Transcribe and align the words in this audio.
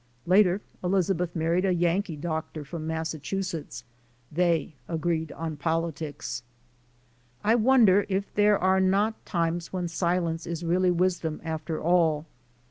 Later 0.25 0.61
Elizabeth 0.83 1.35
married 1.35 1.63
a 1.63 1.75
Yankee 1.75 2.15
doctor 2.15 2.65
from 2.65 2.87
Massachusetts. 2.87 3.83
They 4.31 4.73
agreed 4.87 5.31
on 5.33 5.57
politics. 5.57 6.41
I 7.43 7.53
wonder 7.53 8.07
if 8.09 8.33
there 8.33 8.57
are 8.57 8.79
not 8.79 9.23
times 9.27 9.71
when 9.71 9.87
silence 9.87 10.47
is 10.47 10.65
really 10.65 10.89
wisdom 10.89 11.39
after 11.43 11.79
all. 11.79 12.25